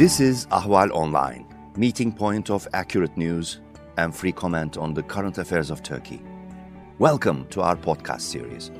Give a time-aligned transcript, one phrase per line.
[0.00, 1.44] This is Ahval Online,
[1.76, 3.60] meeting point of accurate news
[3.98, 6.22] and free comment on the current affairs of Turkey.
[6.98, 8.70] Welcome to our podcast series.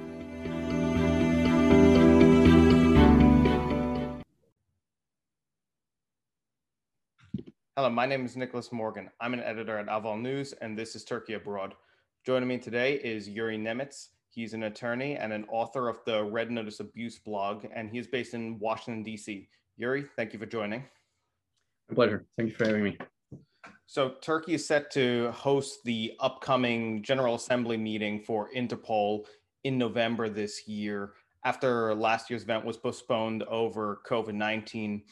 [7.77, 9.11] Hello, my name is Nicholas Morgan.
[9.21, 11.75] I'm an editor at Ahval News, and this is Turkey Abroad.
[12.25, 14.07] Joining me today is Yuri Nemets.
[14.31, 18.07] He's an attorney and an author of the Red Notice Abuse blog, and he is
[18.07, 19.51] based in Washington, D.C.
[19.77, 20.83] Yuri, thank you for joining.
[21.91, 22.25] My pleasure.
[22.37, 22.99] Thank you for having me.
[23.87, 29.25] So, Turkey is set to host the upcoming General Assembly meeting for Interpol
[29.65, 31.15] in November this year
[31.45, 35.03] after last year's event was postponed over COVID 19.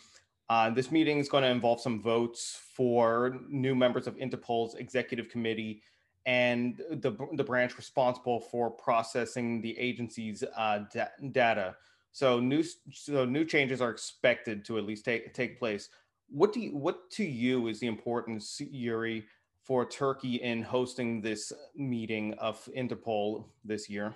[0.50, 5.28] Uh, this meeting is going to involve some votes for new members of Interpol's executive
[5.28, 5.82] committee
[6.26, 11.74] and the, the branch responsible for processing the agency's uh, da- data.
[12.12, 15.88] So new so new changes are expected to at least take take place.
[16.30, 19.24] What do you, what to you is the importance, Yuri,
[19.64, 24.14] for Turkey in hosting this meeting of Interpol this year?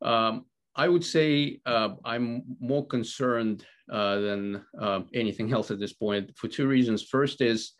[0.00, 5.92] Um, I would say uh, I'm more concerned uh, than uh, anything else at this
[5.92, 7.02] point for two reasons.
[7.02, 7.72] First is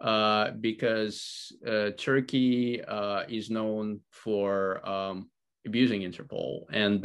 [0.00, 5.28] uh, because uh, Turkey uh, is known for um,
[5.66, 7.04] abusing Interpol, and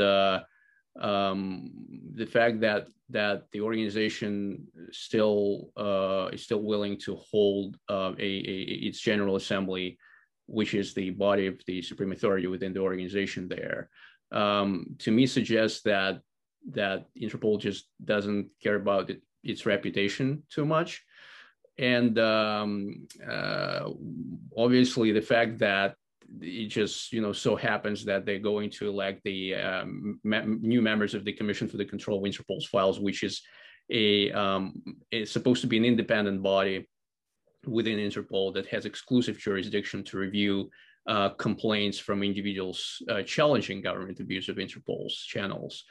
[0.99, 1.71] um,
[2.13, 8.23] the fact that that the organization still uh, is still willing to hold uh, a,
[8.23, 9.97] a, its general assembly,
[10.47, 13.89] which is the body of the supreme authority within the organization, there,
[14.31, 16.21] um, to me suggests that
[16.71, 21.03] that Interpol just doesn't care about it, its reputation too much,
[21.77, 23.89] and um, uh,
[24.55, 25.95] obviously the fact that
[26.41, 31.13] it just you know so happens that they're going to elect the um, new members
[31.13, 33.41] of the Commission for the Control of Interpol's Files, which is
[33.89, 36.87] a um, is supposed to be an independent body
[37.65, 40.69] within Interpol that has exclusive jurisdiction to review
[41.07, 45.83] uh, complaints from individuals uh, challenging government abuse of Interpol's channels.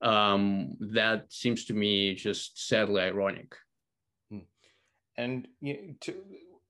[0.00, 3.54] Um, that seems to me just sadly ironic.
[4.30, 4.38] Hmm.
[5.16, 6.14] And you know, to,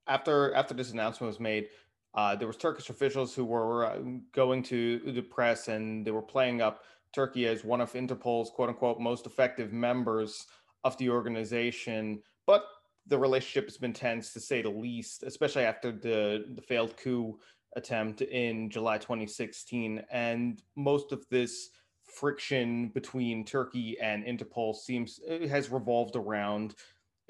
[0.06, 1.68] after after this announcement was made,
[2.14, 3.98] uh, there was Turkish officials who were uh,
[4.32, 6.82] going to the press and they were playing up
[7.12, 10.46] Turkey as one of Interpol's quote unquote most effective members
[10.84, 12.22] of the organization.
[12.46, 12.64] But
[13.06, 17.38] the relationship has been tense to say the least, especially after the, the failed coup
[17.76, 20.02] attempt in July 2016.
[20.10, 21.70] And most of this
[22.04, 26.74] friction between Turkey and Interpol seems has revolved around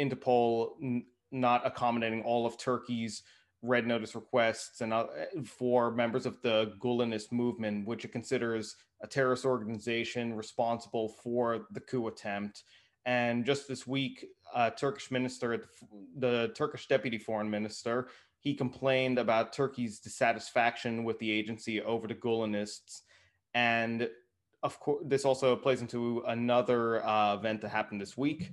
[0.00, 3.22] Interpol n- not accommodating all of Turkey's
[3.62, 5.06] red notice requests and uh,
[5.44, 11.80] for members of the Gulenist movement, which it considers a terrorist organization responsible for the
[11.80, 12.64] coup attempt.
[13.04, 15.68] And just this week, a Turkish minister,
[16.16, 18.08] the Turkish deputy foreign minister,
[18.41, 23.02] he complained about Turkey's dissatisfaction with the agency over the Gulenists.
[23.54, 24.08] And
[24.62, 28.50] of course, this also plays into another uh, event that happened this week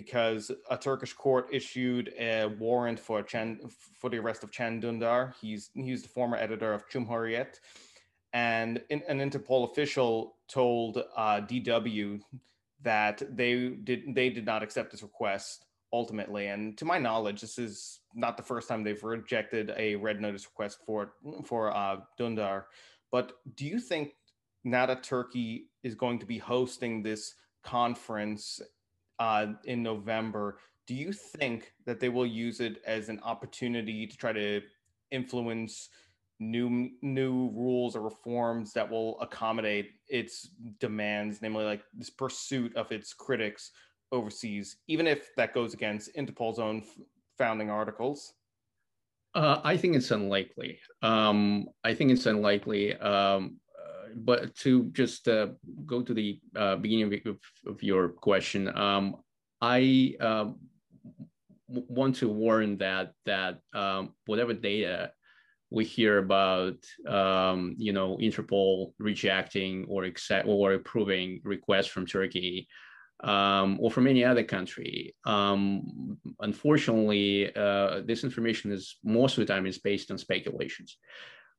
[0.00, 3.24] because a Turkish court issued a warrant for
[4.00, 5.34] for the arrest of Can Dündar.
[5.40, 7.58] He's he's the former editor of Cumhuriyet,
[8.32, 12.20] and in, an Interpol official told uh, DW
[12.82, 16.46] that they did they did not accept his request ultimately.
[16.46, 20.46] And to my knowledge, this is not the first time they've rejected a red notice
[20.46, 22.64] request for for uh, Dündar.
[23.10, 24.12] But do you think
[24.62, 27.34] now that Turkey is going to be hosting this
[27.64, 28.60] conference
[29.18, 30.58] uh, in November.
[30.86, 34.62] Do you think that they will use it as an opportunity to try to
[35.10, 35.90] influence
[36.40, 42.92] new new rules or reforms that will accommodate its demands, namely like this pursuit of
[42.92, 43.72] its critics
[44.12, 46.82] overseas, even if that goes against Interpol's own
[47.36, 48.34] founding articles?
[49.34, 50.78] Uh, I think it's unlikely.
[51.02, 52.94] Um, I think it's unlikely.
[52.96, 53.60] Um,
[54.14, 55.48] but to just uh,
[55.86, 59.16] go to the uh, beginning of, of, your question, um,
[59.60, 60.58] I um,
[61.68, 65.12] want to warn that that um, whatever data
[65.70, 66.76] we hear about,
[67.06, 72.66] um, you know, Interpol rejecting or accept or approving requests from Turkey
[73.22, 75.14] um, or from any other country.
[75.26, 80.96] Unfortunately, uh, this information is most of the time is based on speculations.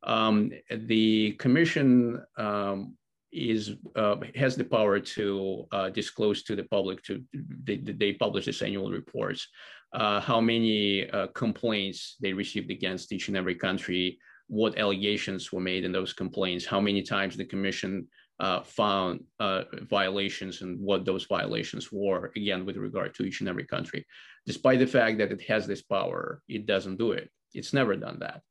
[0.03, 2.95] Um, the commission um,
[3.31, 7.23] is uh, has the power to uh, disclose to the public to
[7.63, 9.47] they, they publish this annual reports
[9.93, 14.17] uh, how many uh, complaints they received against each and every country
[14.47, 18.07] what allegations were made in those complaints how many times the commission
[18.39, 23.49] uh, found uh, violations and what those violations were, again, with regard to each and
[23.49, 24.05] every country.
[24.45, 27.29] Despite the fact that it has this power, it doesn't do it.
[27.53, 28.41] It's never done that.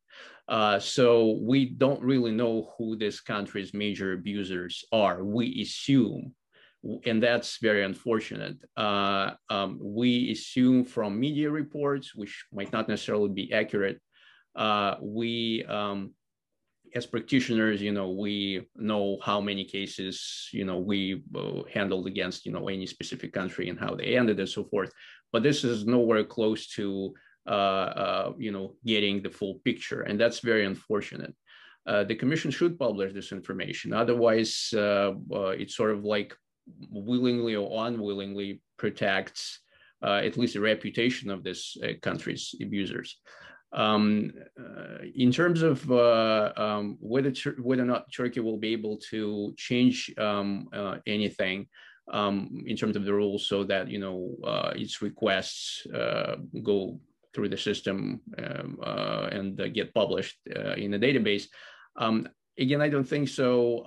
[0.47, 5.23] Uh, so we don't really know who this country's major abusers are.
[5.23, 6.33] We assume,
[7.05, 8.57] and that's very unfortunate.
[8.75, 13.99] Uh, um, we assume from media reports, which might not necessarily be accurate.
[14.55, 16.13] Uh, we um,
[16.95, 22.45] as practitioners, you know, we know how many cases, you know, we uh, handled against,
[22.45, 24.91] you know, any specific country and how they ended and so forth.
[25.31, 27.13] But this is nowhere close to,
[28.37, 30.01] you know, getting the full picture.
[30.01, 31.33] And that's very unfortunate.
[31.85, 33.93] Uh, the commission should publish this information.
[33.93, 36.35] Otherwise, uh, uh, it's sort of like
[36.91, 39.61] willingly or unwillingly protects
[40.03, 43.17] at least the reputation of this country's abusers.
[43.71, 47.31] Um, uh, in terms of uh, um, whether
[47.61, 51.67] whether or not Turkey will be able to change um, uh, anything
[52.11, 56.99] um, in terms of the rules, so that you know uh, its requests uh, go
[57.33, 60.37] through the system um, uh, and get published
[60.77, 61.45] in the database.
[61.95, 62.27] Um,
[62.57, 63.83] again, I don't think so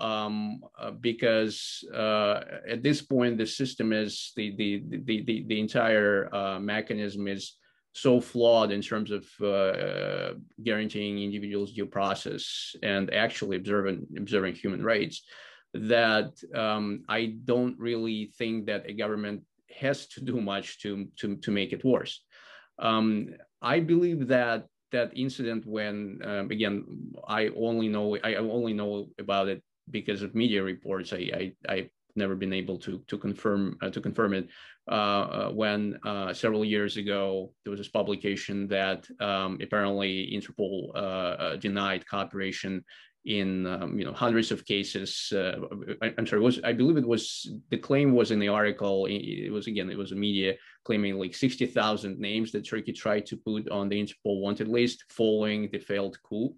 [1.01, 7.57] because at this point the system is the the the the, the entire mechanism is
[7.95, 14.83] so flawed in terms of uh, guaranteeing individuals due process and actually observing observing human
[14.83, 15.23] rights
[15.75, 19.43] that um, I don't really think that a government
[19.75, 22.25] has to do much to to to make it worse.
[22.79, 26.85] Um, I believe that that incident when um, again
[27.27, 31.13] I only know I only know about it because of media reports.
[31.13, 34.49] I I, I never been able to to confirm uh, to confirm it.
[34.91, 40.91] Uh, uh, when uh, several years ago there was this publication that um, apparently Interpol
[40.95, 42.85] uh, uh, denied cooperation
[43.25, 45.33] in um, you know hundreds of cases.
[45.33, 49.07] I, am sorry, was I believe it was the claim was in the article.
[49.07, 50.55] It was again it was a media
[50.85, 55.69] claiming like 60,000 names that Turkey tried to put on the Interpol wanted list following
[55.71, 56.55] the failed coup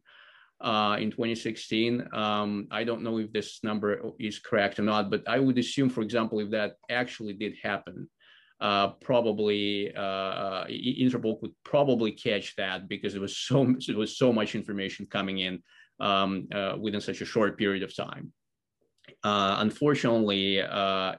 [0.61, 2.09] uh, in 2016.
[2.15, 5.91] Um, I don't know if this number is correct or not, but I would assume,
[5.91, 8.09] for example, if that actually did happen,
[8.61, 14.17] uh, probably uh, uh Interpol could probably catch that because it was so it was
[14.17, 15.63] so much information coming in
[16.01, 18.33] um, uh, within such a short period of time.
[19.23, 20.57] Uh, unfortunately,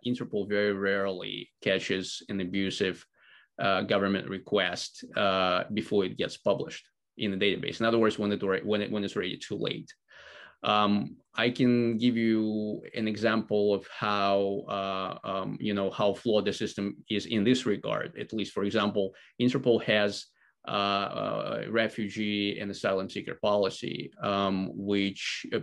[0.06, 3.06] Interpol very rarely catches an abusive
[3.60, 5.06] government request
[5.74, 6.86] before it gets published
[7.18, 7.80] in the database.
[7.80, 9.92] In other words, when, it, when, it, when it's already too late.
[10.63, 16.45] Um, I can give you an example of how uh, um, you know how flawed
[16.45, 18.18] the system is in this regard.
[18.19, 20.35] At least, for example, Interpol has uh,
[20.68, 25.60] refugee and asylum seeker policy, um, which uh,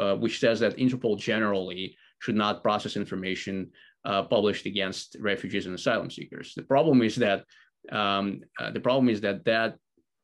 [0.00, 3.70] uh, which says that Interpol generally should not process information
[4.04, 6.54] uh, published against refugees and asylum seekers.
[6.56, 7.44] The problem is that
[7.90, 9.76] um, uh, the problem is that that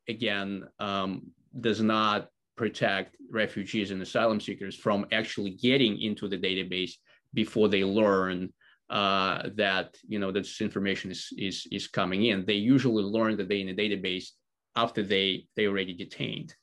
[0.08, 6.92] again, um, does not protect refugees and asylum seekers from actually getting into the database
[7.34, 8.52] before they learn
[8.90, 12.44] uh, that you know that this information is, is is coming in.
[12.44, 14.28] They usually learn that they're in a database
[14.76, 16.54] after they they already detained.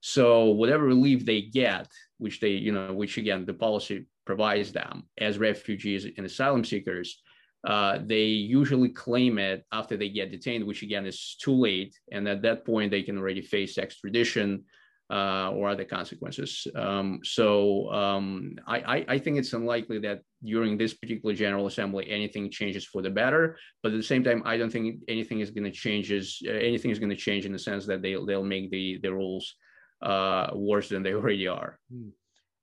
[0.00, 1.88] So whatever relief they get,
[2.18, 7.22] which they you know which again the policy provides them as refugees and asylum seekers,
[7.66, 11.98] uh, they usually claim it after they get detained, which again is too late.
[12.12, 14.64] And at that point, they can already face extradition
[15.10, 16.66] uh, or other consequences.
[16.74, 22.50] Um, so um, I, I, think it's unlikely that during this particular General Assembly anything
[22.50, 23.58] changes for the better.
[23.82, 26.12] But at the same time, I don't think anything is going to change.
[26.12, 29.12] Uh, anything is going to change in the sense that they they'll make the the
[29.12, 29.54] rules
[30.02, 31.78] uh, worse than they already are.
[31.92, 32.08] Hmm.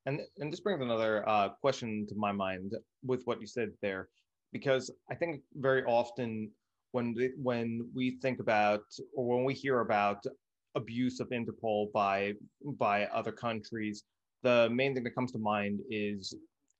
[0.06, 2.72] And and this brings another uh, question to my mind
[3.02, 4.08] with what you said there
[4.54, 6.50] because I think very often
[6.92, 10.24] when when we think about or when we hear about
[10.76, 12.34] abuse of Interpol by
[12.78, 14.04] by other countries,
[14.42, 16.34] the main thing that comes to mind is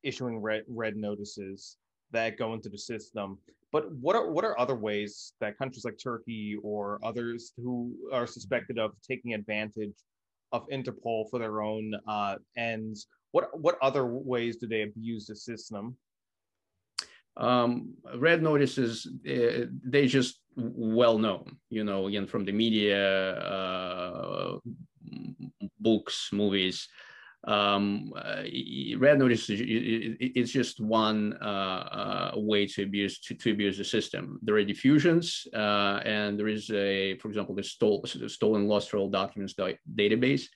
[0.04, 1.76] issuing red red notices
[2.12, 3.38] that go into the system.
[3.72, 8.26] But what are what are other ways that countries like Turkey or others who are
[8.26, 9.96] suspected of taking advantage
[10.52, 13.08] of Interpol for their own uh, ends?
[13.32, 15.96] What what other ways do they abuse the system?
[17.36, 24.58] um, red notices uh, they just well known you know again from the media uh,
[25.80, 26.88] books movies
[27.46, 28.42] um, uh,
[28.98, 34.38] red notice it's just one uh, uh, way to abuse to, to, abuse the system
[34.42, 39.10] there are diffusions uh, and there is a for example the stole, stolen lost travel
[39.10, 39.54] documents
[39.94, 40.46] database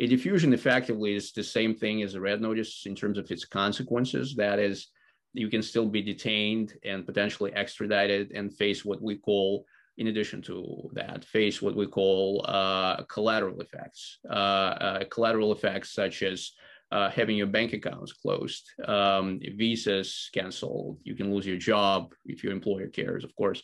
[0.00, 3.44] A diffusion effectively is the same thing as a red notice in terms of its
[3.44, 4.34] consequences.
[4.34, 4.88] That is,
[5.34, 9.66] you can still be detained and potentially extradited and face what we call,
[9.98, 14.18] in addition to that, face what we call uh, collateral effects.
[14.28, 16.52] Uh, uh, collateral effects such as
[16.92, 22.44] uh, having your bank accounts closed, um, visas canceled, you can lose your job if
[22.44, 23.62] your employer cares, of course.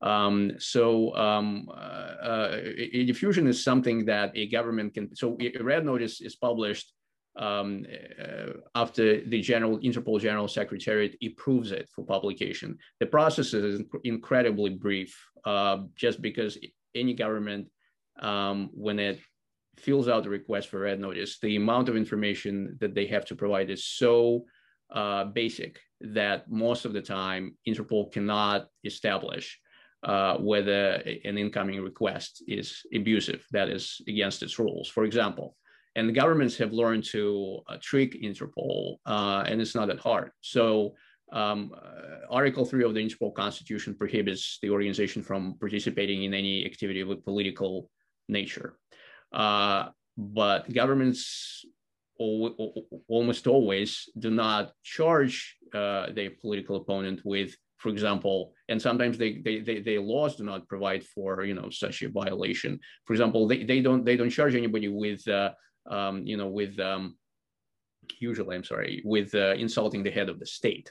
[0.00, 2.60] Um, so um, uh, uh,
[3.06, 5.14] diffusion is something that a government can.
[5.14, 6.92] So a red notice is published
[7.36, 7.86] um,
[8.20, 12.76] uh, after the general Interpol General Secretariat approves it for publication.
[13.00, 16.58] The process is inc- incredibly brief, uh, just because
[16.94, 17.68] any government,
[18.20, 19.20] um, when it
[19.78, 23.34] fills out the request for red notice, the amount of information that they have to
[23.34, 24.44] provide is so
[24.94, 29.58] uh, basic that most of the time Interpol cannot establish
[30.02, 34.88] uh, whether an incoming request is abusive, that is against its rules.
[34.88, 35.56] For example,
[35.96, 40.30] and the governments have learned to uh, trick Interpol, uh, and it's not that hard.
[40.40, 40.94] So
[41.32, 46.64] um, uh, Article 3 of the Interpol Constitution prohibits the organization from participating in any
[46.64, 47.90] activity of a political
[48.28, 48.78] nature.
[49.32, 51.64] Uh, but governments
[52.18, 59.42] almost always do not charge uh, their political opponent with for example, and sometimes they,
[59.44, 62.78] they, they, their laws do not provide for, you know, such a violation.
[63.06, 65.50] For example, they, they don't, they don't charge anybody with, uh,
[65.86, 67.16] um, you know, with, um,
[68.20, 70.90] usually, I'm sorry, with uh, insulting the head of the state.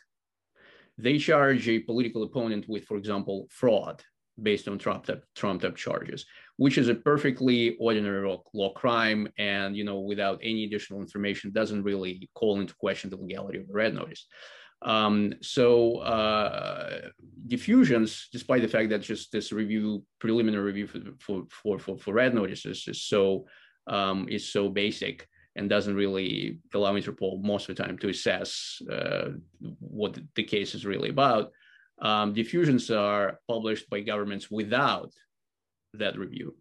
[0.97, 4.03] They charge a political opponent with, for example, fraud
[4.41, 6.25] based on trumped up, trumped up charges,
[6.57, 9.27] which is a perfectly ordinary law, law, crime.
[9.37, 13.67] And, you know, without any additional information, doesn't really call into question the legality of
[13.67, 14.27] the red notice.
[14.83, 17.09] Um, so uh,
[17.47, 20.87] diffusions, despite the fact that just this review, preliminary review
[21.19, 23.45] for for for, for red notices is so
[23.91, 28.81] um, is so basic and doesn't really allow Interpol most of the time to assess
[28.89, 29.31] uh,
[29.79, 31.51] what the case is really about.
[32.01, 35.11] Um, diffusions are published by governments without
[35.93, 36.55] that review.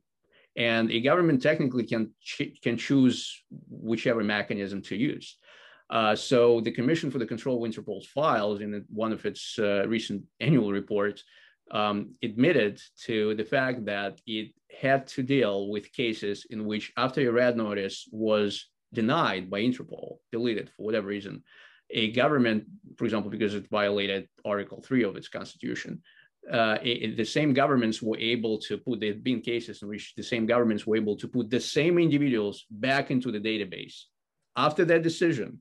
[0.56, 5.38] And a government technically can, ch- can choose whichever mechanism to use.
[5.88, 9.86] Uh, so the Commission for the Control of Interpol's files, in one of its uh,
[9.86, 11.22] recent annual reports,
[11.70, 17.28] um, admitted to the fact that it had to deal with cases in which, after
[17.28, 21.42] a red notice was denied by Interpol, deleted for whatever reason,
[21.90, 22.64] a government,
[22.96, 26.02] for example, because it violated Article 3 of its constitution,
[26.50, 30.14] uh, it, the same governments were able to put, there have been cases in which
[30.16, 34.04] the same governments were able to put the same individuals back into the database.
[34.56, 35.60] After that decision,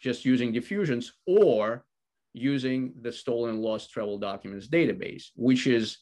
[0.00, 1.84] just using diffusions or
[2.32, 5.98] using the stolen lost travel documents database, which is,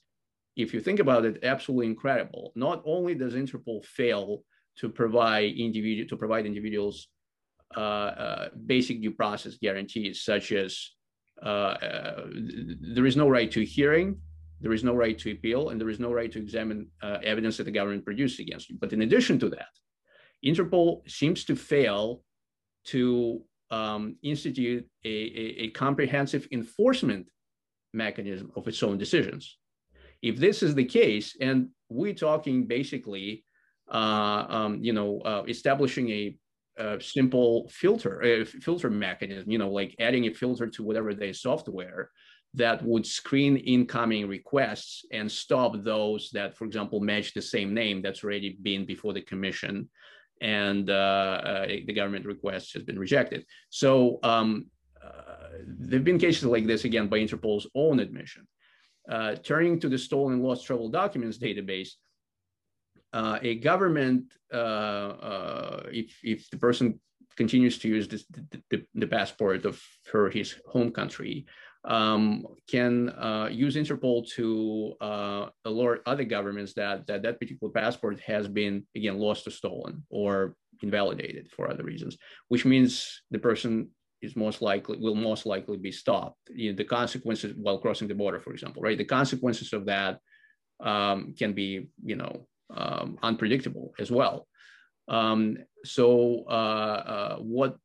[0.56, 2.52] if you think about it, absolutely incredible.
[2.54, 4.42] Not only does Interpol fail
[4.78, 7.08] to provide individual to provide individuals
[7.76, 10.90] uh, uh, basic due process guarantees, such as
[11.42, 12.26] uh, uh
[12.94, 14.16] there is no right to hearing,
[14.60, 17.56] there is no right to appeal, and there is no right to examine uh, evidence
[17.56, 18.76] that the government produced against you.
[18.78, 19.72] But in addition to that,
[20.44, 22.22] Interpol seems to fail
[22.86, 27.28] to um, institute a, a, a, comprehensive enforcement
[27.92, 29.58] mechanism of its own decisions.
[30.22, 33.44] If this is the case, and we're talking basically,
[33.90, 36.36] uh, um, you know, uh, establishing a,
[36.78, 41.34] a, simple filter, a filter mechanism, you know, like adding a filter to whatever their
[41.34, 42.10] software
[42.54, 48.02] that would screen incoming requests and stop those that, for example, match the same name
[48.02, 49.88] that's already been before the commission
[50.40, 53.44] and uh, uh, the government request has been rejected.
[53.68, 54.66] So um,
[55.04, 58.46] uh, there have been cases like this, again, by Interpol's own admission.
[59.42, 61.90] Turning to the stolen lost travel documents database,
[63.12, 67.00] uh, a government, uh, uh, if, if the person
[67.36, 71.46] continues to use this, the, the, the, passport of her his home country,
[71.84, 78.20] um, can uh, use Interpol to uh, alert other governments that, that that particular passport
[78.20, 82.16] has been, again, lost or stolen or invalidated for other reasons,
[82.48, 83.88] which means the person
[84.22, 86.38] is most likely will most likely be stopped.
[86.50, 88.98] You know, the consequences while crossing the border, for example, right?
[88.98, 90.18] The consequences of that
[90.80, 94.46] um, can be, you know, um, unpredictable as well.
[95.08, 97.76] Um, so uh, uh, what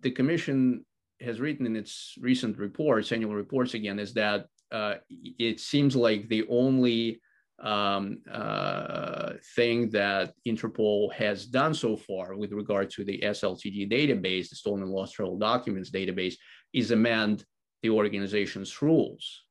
[0.00, 0.84] the commission
[1.20, 6.28] has written in its recent reports, annual reports again, is that uh, it seems like
[6.28, 7.20] the only
[7.60, 14.48] um, uh, thing that Interpol has done so far with regard to the SLTD database,
[14.48, 16.34] the stolen and lost travel documents database,
[16.72, 17.44] is amend
[17.82, 19.42] the organization's rules.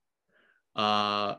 [0.75, 1.35] Uh,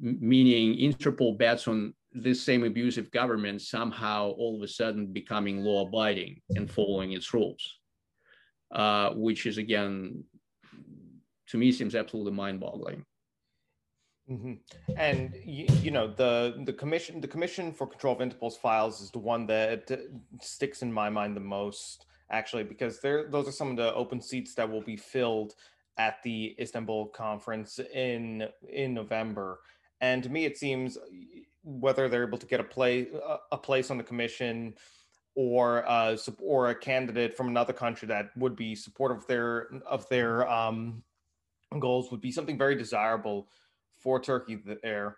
[0.00, 5.86] meaning Interpol bets on this same abusive government somehow all of a sudden becoming law
[5.86, 7.78] abiding and following its rules,
[8.74, 10.24] uh, which is again,
[11.48, 13.04] to me, seems absolutely mind boggling.
[14.30, 14.54] Mm-hmm.
[14.96, 19.12] And you, you, know the the commission the commission for control of Interpol's files is
[19.12, 19.88] the one that
[20.40, 24.20] sticks in my mind the most actually because there those are some of the open
[24.20, 25.54] seats that will be filled
[25.96, 29.60] at the Istanbul conference in in November.
[30.00, 30.98] And to me, it seems
[31.62, 33.06] whether they're able to get a play
[33.52, 34.74] a place on the commission
[35.36, 40.08] or uh, or a candidate from another country that would be supportive of their of
[40.08, 41.02] their um,
[41.78, 43.48] goals would be something very desirable
[44.06, 45.16] for Turkey there.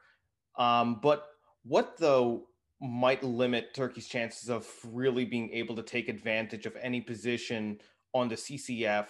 [0.58, 1.26] Um, but
[1.62, 2.46] what though
[2.80, 7.78] might limit Turkey's chances of really being able to take advantage of any position
[8.14, 9.08] on the CCF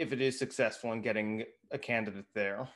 [0.00, 2.68] if it is successful in getting a candidate there?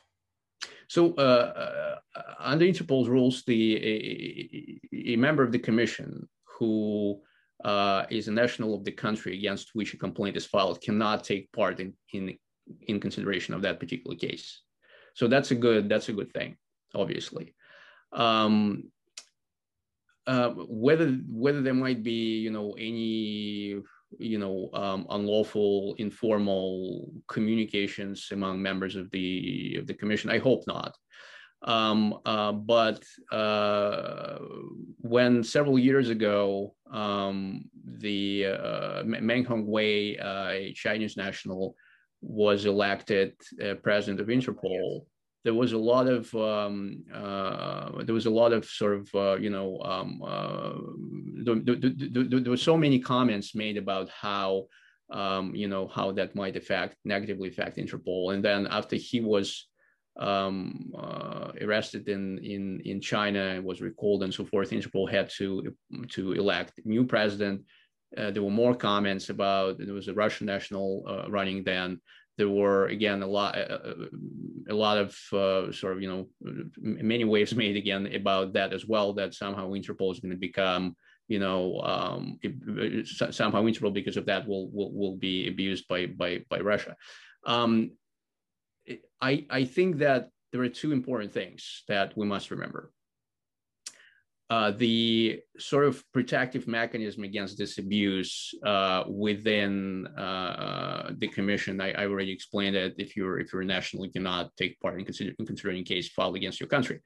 [0.87, 7.19] So, uh, uh, under Interpol's rules, the a, a, member of the commission who
[7.65, 11.51] uh, is a national of the country against which a complaint is filed cannot take
[11.51, 12.37] part in, in
[12.87, 14.61] in consideration of that particular case.
[15.17, 16.57] So that's a good that's a good thing,
[16.93, 17.55] obviously.
[18.13, 18.91] Um,
[20.27, 23.81] uh, whether whether there might be you know any
[24.19, 30.63] you know um, unlawful informal communications among members of the of the commission i hope
[30.67, 30.95] not
[31.63, 34.37] um, uh, but uh,
[34.99, 37.65] when several years ago um,
[37.99, 41.75] the uh, meng hongwei uh, a chinese national
[42.21, 43.33] was elected
[43.63, 45.05] uh, president of interpol
[45.47, 49.37] there was a lot of um, uh, there was a lot of sort of uh,
[49.37, 50.73] you know um, uh,
[51.45, 51.91] there, there,
[52.25, 54.65] there, there, were so many comments made about how
[55.09, 59.69] um, you know how that might affect negatively affect Interpol, and then after he was
[60.19, 65.29] um, uh, arrested in in in China and was recalled and so forth, Interpol had
[65.37, 65.73] to
[66.09, 67.61] to elect new president.
[68.15, 71.99] Uh, there were more comments about there was a Russian national uh, running then.
[72.37, 76.27] There were again a lot a lot of uh, sort of you know
[76.79, 80.95] many waves made again about that as well that somehow interpol is going to become
[81.27, 82.39] you know um,
[83.31, 86.95] somehow interpol because of that will will, will be abused by by by russia.
[87.45, 87.91] Um,
[89.21, 92.91] i i think that there are two important things that we must remember
[94.49, 101.91] uh, the sort of protective mechanism against this abuse uh, within uh, the commission, I,
[101.91, 102.95] I, already explained it.
[102.97, 106.07] If you're if you're a national, you cannot take part in, consider, in considering case
[106.07, 107.01] filed against your country.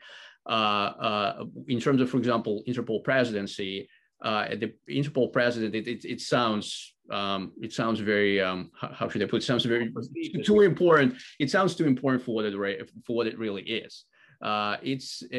[0.47, 3.89] Uh, uh, in terms of, for example, Interpol presidency,
[4.21, 9.25] the Interpol president, it, it, it sounds um, it sounds very um, how, should I
[9.25, 9.41] put?
[9.41, 9.91] It sounds very
[10.43, 11.15] too important.
[11.39, 14.05] It sounds too important for what it for what it really is
[14.41, 15.37] uh, it's uh,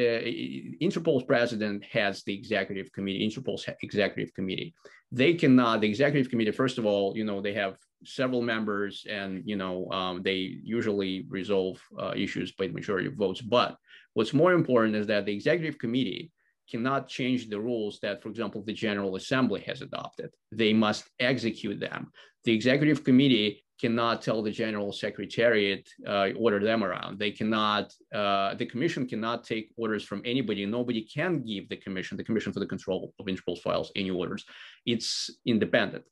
[0.79, 4.73] Interpol's president has the executive committee, Interpol's executive committee.
[5.11, 9.43] They cannot, the executive committee, first of all, you know, they have several members and,
[9.45, 13.41] you know, um, they usually resolve uh, issues by the majority of votes.
[13.41, 13.77] But
[14.13, 16.31] what's more important is that the executive committee
[16.69, 20.31] cannot change the rules that, for example, the General Assembly has adopted.
[20.51, 22.11] They must execute them.
[22.45, 27.19] The executive committee cannot tell the general secretariat uh, order them around.
[27.19, 30.65] They cannot uh, the commission cannot take orders from anybody.
[30.65, 34.45] Nobody can give the commission the commission for the control of interpol files any orders.
[34.85, 36.03] It's independent.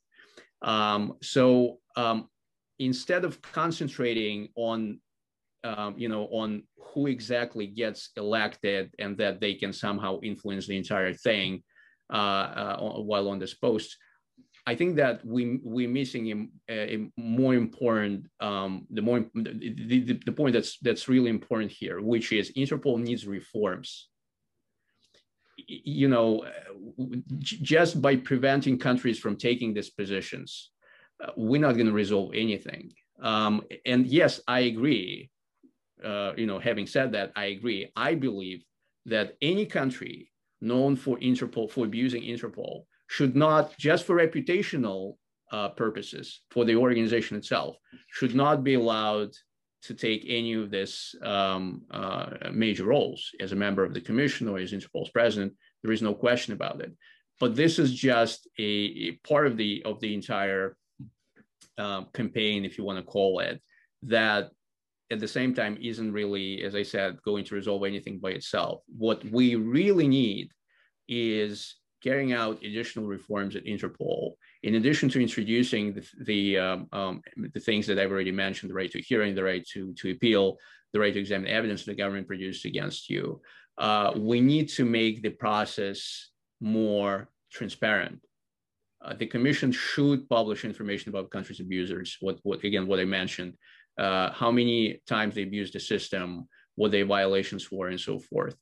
[0.62, 2.28] Um, so um,
[2.78, 5.00] instead of concentrating on
[5.64, 10.76] um, you know on who exactly gets elected and that they can somehow influence the
[10.76, 11.62] entire thing
[12.12, 13.96] uh, uh while on this post
[14.64, 20.20] I think that we we're missing a, a more important um, the more the, the,
[20.24, 24.08] the point that's that's really important here, which is Interpol needs reforms.
[25.66, 26.46] You know,
[27.38, 30.70] just by preventing countries from taking these positions,
[31.22, 32.92] uh, we're not going to resolve anything.
[33.20, 35.30] Um, and yes, I agree.
[36.02, 37.90] Uh, you know, having said that, I agree.
[37.94, 38.64] I believe
[39.06, 45.16] that any country known for Interpol for abusing Interpol should not, just for reputational
[45.52, 47.76] uh, purposes for the organization itself,
[48.08, 49.32] should not be allowed
[49.82, 54.48] to take any of this um, uh, major roles as a member of the commission
[54.48, 55.52] or as Interpol's president.
[55.82, 56.92] There is no question about it.
[57.38, 58.72] But this is just a,
[59.08, 60.76] a part of the of the entire
[61.76, 63.60] um, campaign, if you want to call it,
[64.04, 64.52] that
[65.10, 68.80] at the same time isn't really, as I said, going to resolve anything by itself.
[69.06, 70.48] What we really need
[71.08, 77.22] is carrying out additional reforms at Interpol, in addition to introducing the, the, um, um,
[77.36, 80.58] the things that I've already mentioned, the right to hearing, the right to, to appeal,
[80.92, 83.40] the right to examine evidence the government produced against you,
[83.78, 88.20] uh, we need to make the process more transparent.
[89.04, 92.16] Uh, the commission should publish information about countries' abusers.
[92.20, 93.54] What, what again, what I mentioned,
[93.98, 98.56] uh, how many times they abused the system, what their violations were, and so forth.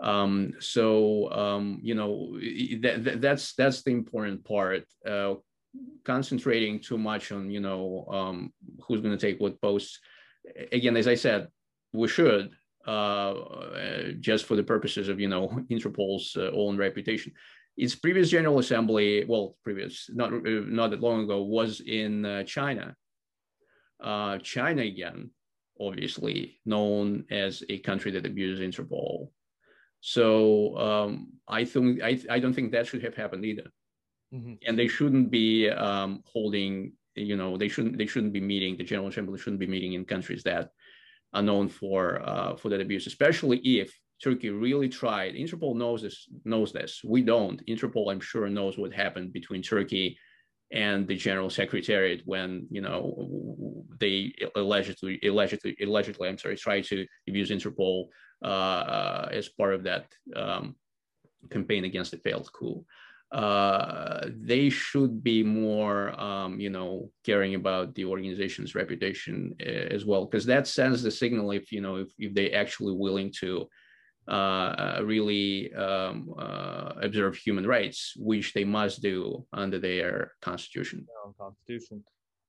[0.00, 2.38] Um, so um, you know
[2.82, 4.84] that, that, that's that's the important part.
[5.06, 5.34] Uh,
[6.04, 8.52] concentrating too much on you know um,
[8.86, 9.98] who's going to take what posts.
[10.72, 11.48] Again, as I said,
[11.92, 12.50] we should
[12.86, 13.34] uh,
[14.20, 17.32] just for the purposes of you know Interpol's uh, own reputation.
[17.76, 22.42] Its previous General Assembly, well, previous not uh, not that long ago, was in uh,
[22.44, 22.96] China.
[24.02, 25.30] Uh, China again,
[25.80, 29.30] obviously known as a country that abuses Interpol.
[30.00, 33.70] So um, I think I, I don't think that should have happened either.
[34.32, 34.54] Mm-hmm.
[34.66, 38.76] And they shouldn't be um, holding, you know, they shouldn't they shouldn't be meeting.
[38.76, 40.70] The General Assembly shouldn't be meeting in countries that
[41.32, 45.34] are known for uh, for that abuse, especially if Turkey really tried.
[45.34, 46.28] Interpol knows this.
[46.44, 47.00] Knows this.
[47.04, 47.64] We don't.
[47.66, 50.18] Interpol, I'm sure, knows what happened between Turkey
[50.70, 53.67] and the General Secretariat when you know
[53.98, 58.06] they allegedly, allegedly, allegedly, I'm sorry, tried to abuse Interpol
[58.42, 60.06] uh, uh, as part of that
[60.36, 60.76] um,
[61.50, 62.84] campaign against the failed coup
[63.30, 70.06] uh, they should be more, um, you know, caring about the organization's reputation uh, as
[70.06, 73.68] well, because that sends the signal if you know if, if they actually willing to
[74.28, 81.06] uh, really um, uh, observe human rights, which they must do under their constitution.
[81.38, 82.02] constitution,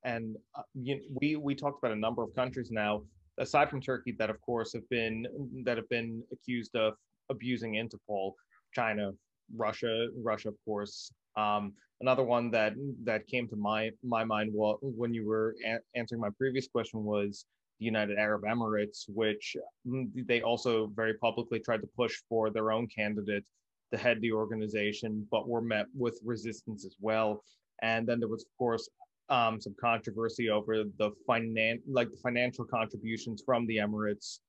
[0.03, 3.03] and uh, you, we we talked about a number of countries now,
[3.37, 5.25] aside from Turkey, that of course have been
[5.65, 6.93] that have been accused of
[7.29, 8.33] abusing Interpol.
[8.73, 9.11] China,
[9.55, 11.11] Russia, Russia, of course.
[11.35, 15.79] Um, another one that that came to my my mind well, when you were a-
[15.97, 17.45] answering my previous question was
[17.79, 19.55] the United Arab Emirates, which
[19.87, 23.43] mm, they also very publicly tried to push for their own candidate
[23.91, 27.43] to head the organization, but were met with resistance as well.
[27.81, 28.89] And then there was, of course,
[29.29, 34.39] um, some controversy over the finan- like the financial contributions from the Emirates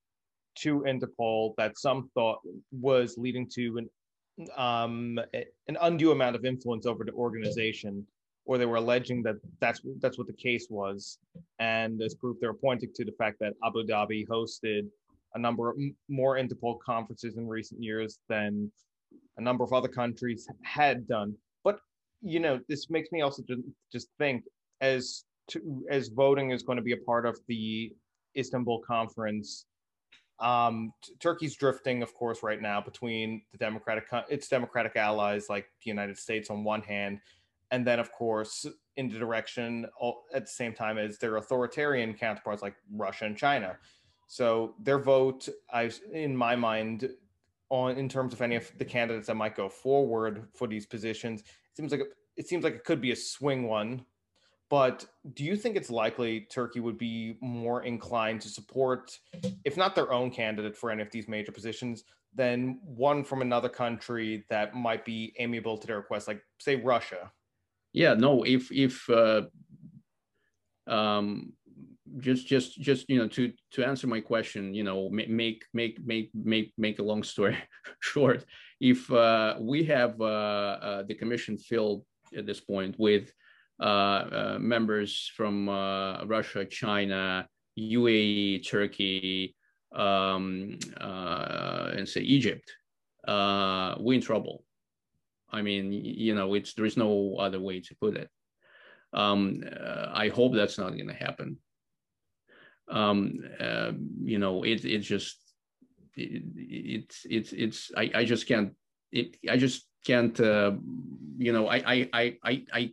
[0.56, 2.40] to Interpol that some thought
[2.72, 3.90] was leading to an
[4.56, 5.18] um,
[5.68, 8.06] an undue amount of influence over the organization,
[8.46, 11.18] or they were alleging that that's that's what the case was.
[11.58, 14.88] And as proof, they're pointing to the fact that Abu Dhabi hosted
[15.34, 15.76] a number of
[16.08, 18.72] more Interpol conferences in recent years than
[19.36, 21.34] a number of other countries had done.
[21.64, 21.80] But
[22.22, 23.42] you know, this makes me also
[23.92, 24.44] just think
[24.80, 27.92] as to as voting is going to be a part of the
[28.36, 29.66] Istanbul conference
[30.40, 35.90] um, Turkey's drifting, of course, right now between the democratic its democratic allies like the
[35.90, 37.20] United States on one hand,
[37.70, 38.66] and then of course
[38.96, 39.86] in the direction
[40.34, 43.76] at the same time as their authoritarian counterparts like Russia and China.
[44.28, 47.10] So their vote, I in my mind,
[47.68, 51.40] on in terms of any of the candidates that might go forward for these positions,
[51.42, 52.02] it seems like
[52.36, 54.06] it seems like it could be a swing one
[54.70, 55.04] but
[55.34, 59.18] do you think it's likely Turkey would be more inclined to support,
[59.64, 62.04] if not their own candidate for any of these major positions,
[62.36, 67.32] than one from another country that might be amiable to their request, like say Russia?
[67.92, 68.44] Yeah, no.
[68.44, 69.42] If if uh,
[70.86, 71.52] um,
[72.18, 76.30] just just just you know to to answer my question, you know, make make make
[76.32, 77.56] make make a long story
[78.00, 78.44] short.
[78.80, 82.04] If uh, we have uh, uh the commission filled
[82.36, 83.32] at this point with
[83.80, 87.46] members from uh, Russia, China,
[87.78, 89.54] UAE, Turkey,
[89.94, 92.70] um, and say Egypt,
[93.26, 94.64] we're in trouble.
[95.52, 98.30] I mean, you know, it's there is no other way to put it.
[99.12, 101.58] Um, uh, I hope that's not going to happen.
[102.88, 105.38] Um, uh, you know, it it just
[106.16, 108.74] it, it's it's it's I, I just can't
[109.12, 110.72] it I just can't uh,
[111.38, 112.90] you know I I I I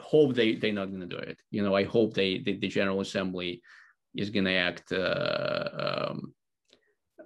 [0.00, 1.38] hope they they're not going to do it.
[1.50, 3.62] You know, I hope they, the General Assembly
[4.14, 6.34] is going to act, uh, um,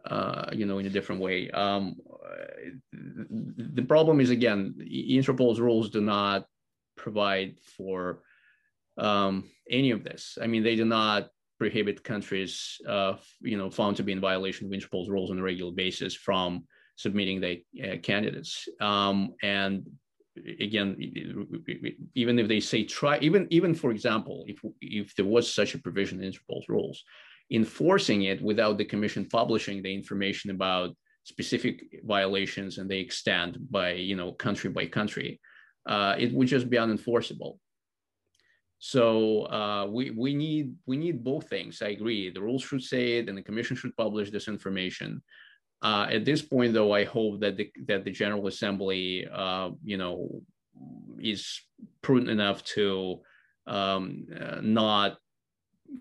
[0.05, 1.51] uh, you know, in a different way.
[1.51, 1.97] Um,
[2.93, 6.47] the problem is again, Interpol's rules do not
[6.97, 8.23] provide for
[8.99, 10.39] um, any of this.
[10.41, 14.67] I mean, they do not prohibit countries, uh, you know, found to be in violation
[14.67, 16.65] of Interpol's rules on a regular basis from
[16.97, 18.69] submitting their uh, candidates.
[18.81, 19.85] Um, and
[20.61, 20.97] again
[22.14, 25.79] even if they say try even even for example if if there was such a
[25.79, 27.05] provision in interpol's rules
[27.51, 30.90] enforcing it without the commission publishing the information about
[31.23, 35.40] specific violations and they extend by you know country by country
[35.87, 37.59] uh, it would just be unenforceable.
[38.79, 41.81] So uh, we we need we need both things.
[41.81, 42.31] I agree.
[42.31, 45.23] The rules should say it and the commission should publish this information
[45.83, 49.97] Uh, at this point, though, I hope that the that the General Assembly, uh, you
[49.97, 50.43] know,
[51.19, 51.61] is
[52.03, 53.21] prudent enough to
[53.67, 55.19] um, uh, not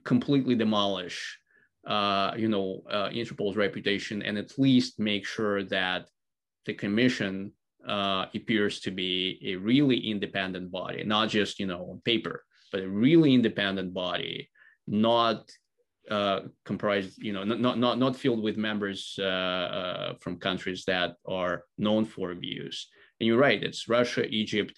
[0.06, 1.38] completely demolish,
[1.86, 6.08] uh, you know, uh, Interpol's reputation, and at least make sure that
[6.66, 7.52] the Commission
[7.86, 12.90] appears to be a really independent body, not just you know on paper, but a
[12.90, 14.50] really independent body,
[14.88, 15.52] not
[16.10, 21.16] uh, comprised, you know, not not not filled with members uh, uh, from countries that
[21.28, 22.90] are known for views.
[23.20, 24.78] And you're right, it's Russia, Egypt,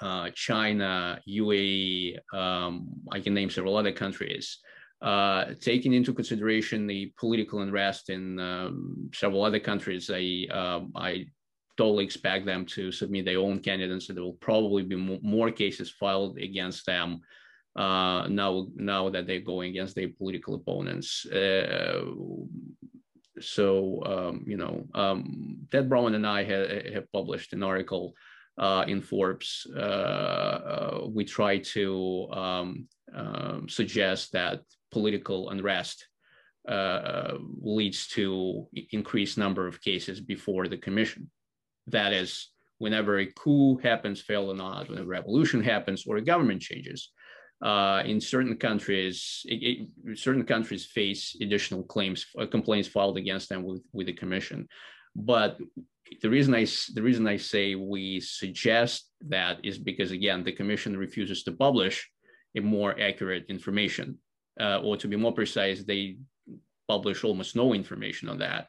[0.00, 2.18] uh, China, UAE.
[2.34, 4.58] Um, I can name several other countries.
[5.00, 11.26] Uh, taking into consideration the political unrest in um, several other countries, I um, I
[11.76, 14.06] totally expect them to submit their own candidates.
[14.06, 17.20] So there will probably be more cases filed against them
[17.76, 21.26] uh, now now that they're going against their political opponents.
[21.26, 22.04] Uh,
[23.40, 28.14] so um, you know, um, Ted Bromund and I ha- have published an article
[28.58, 29.66] uh, in Forbes.
[29.74, 34.60] Uh, uh, we try to um, um, suggest that
[34.90, 36.06] political unrest
[36.68, 41.30] uh, leads to increased number of cases before the commission.
[41.88, 46.22] That is, whenever a coup happens, fail or not, when a revolution happens or a
[46.22, 47.10] government changes,
[47.64, 53.48] uh, in certain countries, it, it, certain countries face additional claims, uh, complaints filed against
[53.48, 54.68] them with, with the commission.
[55.16, 55.56] But
[56.20, 60.94] the reason I the reason I say we suggest that is because again, the commission
[60.96, 62.06] refuses to publish
[62.54, 64.18] a more accurate information,
[64.60, 66.18] uh, or to be more precise, they
[66.86, 68.68] publish almost no information on that.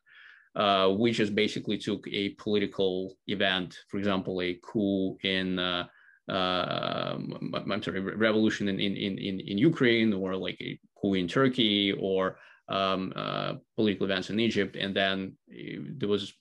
[0.55, 5.85] Uh, we just basically took a political event, for example, a coup in uh,
[6.27, 12.37] I'm sorry, revolution in, in, in, in Ukraine or like a coup in Turkey or
[12.67, 14.75] um, uh, political events in Egypt.
[14.75, 16.33] And then uh, there was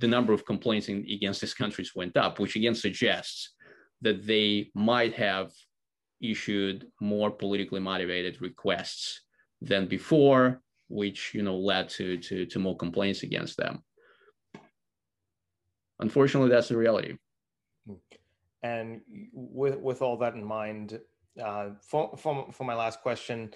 [0.00, 3.54] the number of complaints in, against these countries went up, which again suggests
[4.02, 5.52] that they might have
[6.20, 9.20] issued more politically motivated requests
[9.60, 13.82] than before, which you know led to, to, to more complaints against them.
[16.00, 17.16] Unfortunately, that's the reality.
[18.64, 19.02] And
[19.34, 20.98] with with all that in mind,
[21.42, 23.52] uh, for, for, for my last question,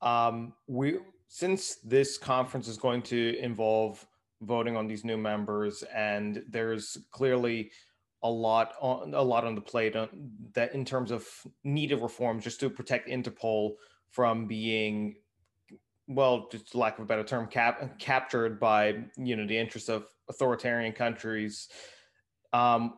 [0.00, 4.04] um, we since this conference is going to involve
[4.40, 7.70] voting on these new members, and there's clearly
[8.22, 9.94] a lot on a lot on the plate
[10.54, 11.28] that in terms of
[11.62, 13.74] needed reforms just to protect Interpol
[14.08, 15.16] from being
[16.08, 20.06] well just lack of a better term cap, captured by you know the interests of
[20.30, 21.68] authoritarian countries
[22.52, 22.94] um,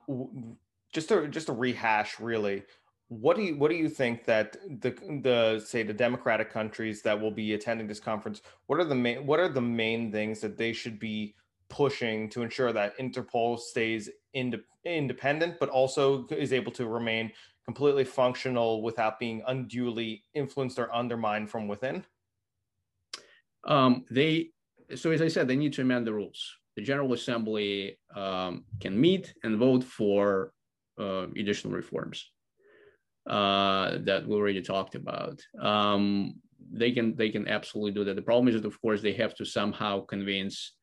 [0.93, 2.63] just to just to rehash really
[3.09, 4.91] what do you what do you think that the
[5.23, 9.27] the say the democratic countries that will be attending this conference what are the main
[9.27, 11.35] what are the main things that they should be
[11.71, 17.31] pushing to ensure that interpol stays ind- independent but also is able to remain
[17.69, 22.03] completely functional without being unduly influenced or undermined from within?
[23.65, 24.53] Um, they
[24.97, 26.57] so as i said they need to amend the rules.
[26.77, 30.53] The general assembly um, can meet and vote for
[30.99, 32.31] uh, additional reforms
[33.29, 35.41] uh, that we already talked about.
[35.61, 36.35] Um,
[36.73, 38.17] they can they can absolutely do that.
[38.17, 40.75] The problem is that of course they have to somehow convince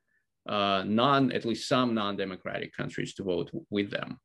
[0.47, 4.19] uh, non at least some non-democratic countries to vote with them.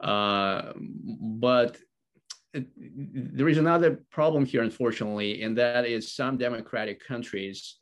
[0.00, 0.72] Uh,
[1.18, 1.76] but
[2.52, 7.78] there is another problem here, unfortunately, and that is some democratic countries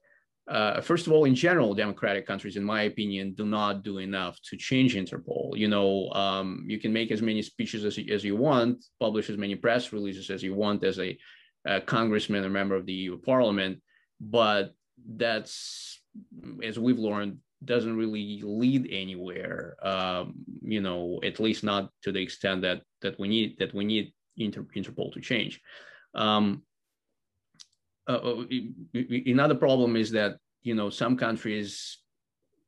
[0.49, 4.39] uh, first of all, in general, democratic countries, in my opinion, do not do enough
[4.51, 5.57] to change Interpol.
[5.57, 9.39] You know, um, you can make as many speeches as, as you want, publish as
[9.39, 11.17] many press releases as you want as a,
[11.65, 13.81] a congressman or member of the EU Parliament,
[14.21, 14.75] but
[15.17, 16.01] that's,
[16.63, 19.77] as we've learned, doesn't really lead anywhere.
[19.83, 23.85] Um, you know, at least not to the extent that that we need that we
[23.85, 25.61] need Inter- Interpol to change.
[26.15, 26.63] Um,
[28.09, 28.45] uh, uh
[29.27, 31.99] another problem is that you know some countries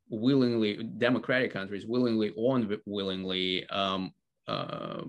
[0.08, 4.12] willingly democratic countries willingly or unwillingly um,
[4.48, 5.02] uh,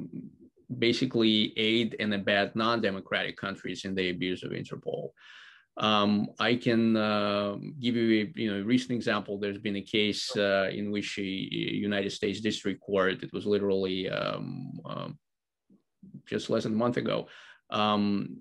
[0.80, 5.10] basically aid and abet non-democratic countries in the abuse of interpol
[5.78, 9.38] um, I can uh, give you a you know recent example.
[9.38, 14.10] There's been a case uh, in which a, United States District Court, it was literally
[14.10, 15.20] um, um
[16.26, 17.28] just less than a month ago,
[17.70, 18.38] um,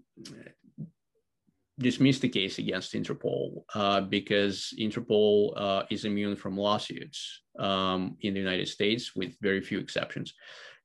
[1.79, 8.35] dismissed the case against Interpol uh, because Interpol uh, is immune from lawsuits um, in
[8.35, 10.35] the United States with very few exceptions.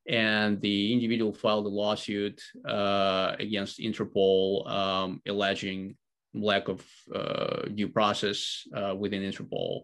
[0.08, 5.96] And the individual filed a lawsuit uh, against Interpol um, alleging
[6.34, 9.82] lack of uh, due process uh, within Interpol.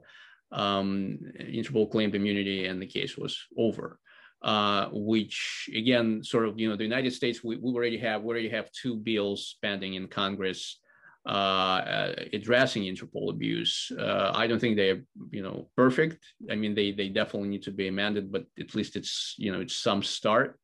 [0.51, 3.99] Um, Interpol claimed immunity, and the case was over.
[4.41, 8.29] Uh, which again, sort of, you know, the United States, we, we already have we
[8.29, 10.79] already have two bills pending in Congress
[11.25, 13.91] uh, addressing Interpol abuse.
[13.97, 16.23] Uh, I don't think they're you know perfect.
[16.49, 19.61] I mean, they they definitely need to be amended, but at least it's you know
[19.61, 20.59] it's some start.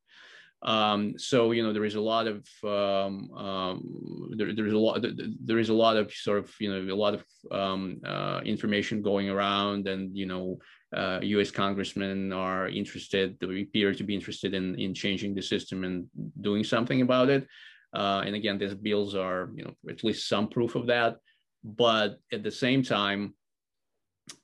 [0.62, 4.78] Um, so you know there is a lot of um, um, there, there is a
[4.78, 5.04] lot
[5.44, 9.02] there is a lot of sort of you know a lot of um, uh, information
[9.02, 10.58] going around, and you know
[10.96, 11.50] uh, U.S.
[11.50, 16.06] congressmen are interested, they appear to be interested in in changing the system and
[16.40, 17.48] doing something about it.
[17.94, 21.16] Uh, and again, these bills are you know at least some proof of that.
[21.64, 23.34] But at the same time,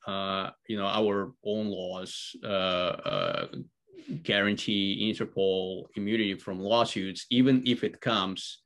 [0.06, 3.46] uh, you know our own laws uh, uh,
[4.22, 8.58] guarantee Interpol immunity from lawsuits, even if it comes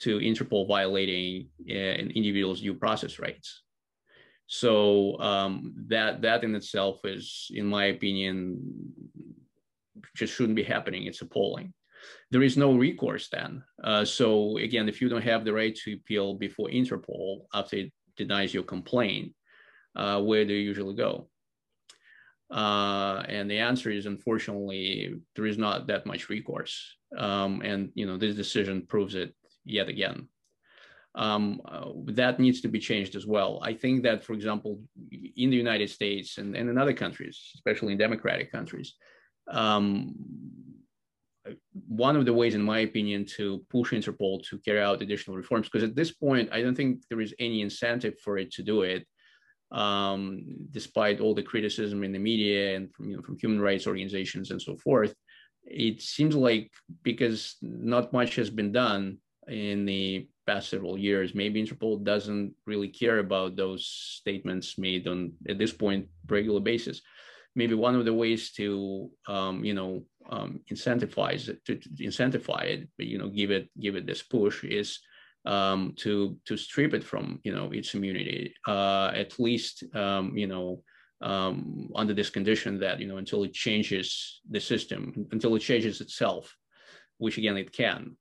[0.00, 3.62] to Interpol violating uh, an individual's due process rights.
[4.46, 8.58] So um, that that in itself is, in my opinion,
[10.16, 11.04] just shouldn't be happening.
[11.04, 11.74] It's appalling.
[12.30, 13.64] There is no recourse then.
[13.82, 17.92] Uh, so again, if you don't have the right to appeal before Interpol after it
[18.16, 19.32] denies your complaint,
[19.96, 21.28] uh, where do you usually go?
[22.50, 26.96] Uh, and the answer is unfortunately there is not that much recourse.
[27.16, 30.28] Um, and you know this decision proves it yet again.
[31.14, 33.60] Um, uh, that needs to be changed as well.
[33.62, 37.92] I think that, for example, in the United States and, and in other countries, especially
[37.92, 38.94] in democratic countries,
[39.50, 40.14] um,
[41.86, 45.68] one of the ways, in my opinion, to push Interpol to carry out additional reforms,
[45.68, 48.82] because at this point, I don't think there is any incentive for it to do
[48.82, 49.06] it
[49.70, 53.86] um, despite all the criticism in the media and from, you know, from human rights
[53.86, 55.14] organizations and so forth.
[55.64, 56.70] It seems like
[57.02, 62.88] because not much has been done in the past several years, maybe Interpol doesn't really
[62.88, 67.02] care about those statements made on at this point regular basis.
[67.58, 72.82] Maybe one of the ways to um, you know um, incentivize it to, to incentivize
[72.82, 75.00] it, you know, give it give it this push is
[75.44, 80.46] um, to to strip it from you know its immunity uh, at least um, you
[80.46, 80.82] know
[81.20, 86.00] um, under this condition that you know until it changes the system until it changes
[86.00, 86.56] itself
[87.18, 88.16] which again it can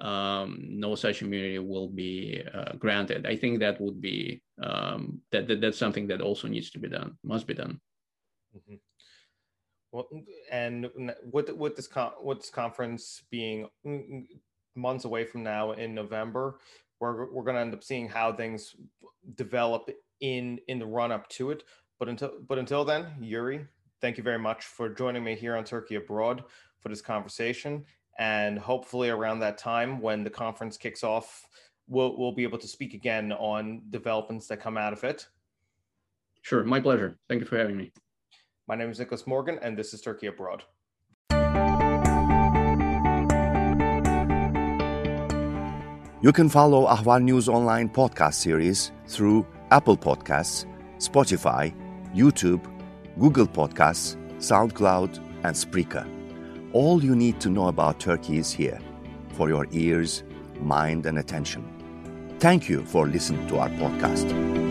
[0.00, 0.48] um,
[0.84, 3.26] no such immunity will be uh, granted.
[3.26, 7.16] I think that would be that, that that's something that also needs to be done
[7.22, 7.80] must be done
[8.56, 8.74] mm-hmm.
[9.92, 10.08] well
[10.50, 10.90] and
[11.32, 13.68] with with this con- with this conference being
[14.76, 16.58] months away from now in November,
[17.00, 18.74] we're, we're going to end up seeing how things
[19.36, 19.90] develop
[20.20, 21.64] in in the run up to it.
[21.98, 23.66] But until but until then, Yuri,
[24.00, 26.44] thank you very much for joining me here on Turkey Abroad
[26.80, 27.84] for this conversation.
[28.18, 31.46] And hopefully, around that time when the conference kicks off,
[31.88, 35.26] we'll we'll be able to speak again on developments that come out of it.
[36.42, 37.16] Sure, my pleasure.
[37.28, 37.92] Thank you for having me.
[38.66, 40.64] My name is Nicholas Morgan, and this is Turkey Abroad.
[46.22, 50.64] You can follow Ahval News Online podcast series through Apple Podcasts,
[50.96, 51.74] Spotify,
[52.14, 52.64] YouTube,
[53.18, 56.08] Google Podcasts, SoundCloud, and Spreaker.
[56.72, 58.80] All you need to know about Turkey is here
[59.34, 60.22] for your ears,
[60.58, 61.68] mind, and attention.
[62.38, 64.63] Thank you for listening to our podcast.